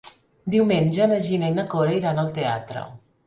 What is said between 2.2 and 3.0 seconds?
al teatre.